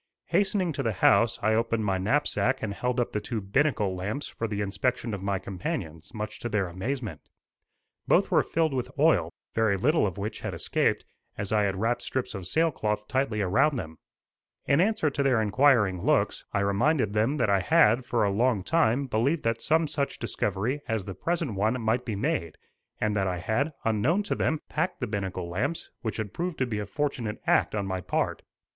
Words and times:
Hastening 0.29 0.71
to 0.73 0.81
the 0.81 0.93
house 0.93 1.37
I 1.43 1.53
opened 1.53 1.85
my 1.85 1.99
knapsack 1.99 2.63
and 2.63 2.73
held 2.73 2.99
up 2.99 3.11
the 3.11 3.19
two 3.21 3.39
binnacle 3.39 3.95
lamps 3.95 4.27
for 4.27 4.47
the 4.47 4.59
inspection 4.61 5.13
of 5.13 5.21
my 5.21 5.37
companions, 5.37 6.11
much 6.11 6.39
to 6.39 6.49
their 6.49 6.67
amazement. 6.67 7.21
Both 8.07 8.31
were 8.31 8.41
filled 8.41 8.73
with 8.73 8.89
oil, 8.97 9.29
very 9.53 9.77
little 9.77 10.07
of 10.07 10.17
which 10.17 10.39
had 10.39 10.55
escaped, 10.55 11.05
as 11.37 11.51
I 11.51 11.65
had 11.65 11.75
wrapped 11.75 12.01
strips 12.01 12.33
of 12.33 12.47
sailcloth 12.47 13.07
tightly 13.07 13.41
around 13.41 13.75
them. 13.77 13.99
In 14.65 14.81
answer 14.81 15.11
to 15.11 15.21
their 15.21 15.39
inquiring 15.39 16.01
looks, 16.01 16.45
I 16.51 16.61
reminded 16.61 17.13
them 17.13 17.37
that 17.37 17.51
I 17.51 17.59
had, 17.59 18.03
for 18.03 18.23
a 18.23 18.31
long 18.31 18.63
time, 18.63 19.05
believed 19.05 19.43
that 19.43 19.61
some 19.61 19.87
such 19.87 20.17
discovery 20.17 20.81
as 20.87 21.05
the 21.05 21.13
present 21.13 21.53
one 21.53 21.79
might 21.79 22.05
be 22.05 22.15
made, 22.15 22.55
and 22.99 23.15
that 23.15 23.27
I 23.27 23.37
had, 23.37 23.71
unknown 23.85 24.23
to 24.23 24.33
them, 24.35 24.61
packed 24.67 24.99
the 24.99 25.05
binnacle 25.05 25.47
lamps 25.47 25.91
which 26.01 26.17
had 26.17 26.33
proved 26.33 26.57
to 26.57 26.65
be 26.65 26.79
a 26.79 26.87
fortunate 26.87 27.39
act 27.45 27.75
on 27.75 27.85
my 27.85 28.01
part. 28.01 28.41